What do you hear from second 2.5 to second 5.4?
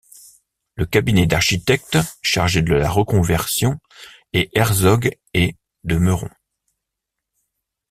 de la reconversion est Herzog &